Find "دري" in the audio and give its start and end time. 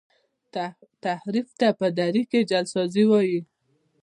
1.97-2.23